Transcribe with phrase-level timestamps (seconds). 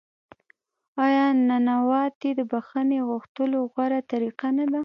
[1.05, 4.79] آیا نانواتې د بخښنې غوښتلو غوره طریقه نه ده؟